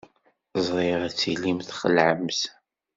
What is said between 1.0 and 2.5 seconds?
ad tilimt txelɛemt.